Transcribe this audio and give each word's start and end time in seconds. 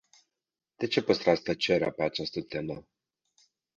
De 0.75 0.87
ce 0.87 1.03
păstrați 1.03 1.41
tăcerea 1.41 1.91
pe 1.91 2.03
această 2.03 2.41
temă? 2.43 2.87